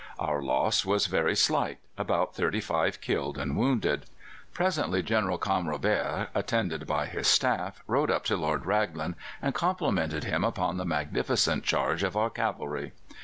Our 0.17 0.41
loss 0.41 0.83
was 0.83 1.05
very 1.05 1.35
slight 1.35 1.77
about 1.95 2.33
thirty 2.33 2.59
five 2.59 3.01
killed 3.01 3.37
and 3.37 3.55
wounded. 3.55 4.07
Presently 4.51 5.03
General 5.03 5.37
Canrobert, 5.37 6.29
attended 6.33 6.87
by 6.87 7.05
his 7.05 7.27
staff, 7.27 7.83
rode 7.85 8.09
up 8.09 8.23
to 8.23 8.35
Lord 8.35 8.65
Raglan, 8.65 9.15
and 9.43 9.53
complimented 9.53 10.23
him 10.23 10.43
upon 10.43 10.77
the 10.77 10.85
magnificent 10.85 11.63
charge 11.65 12.01
of 12.01 12.17
our 12.17 12.31
cavalry. 12.31 12.93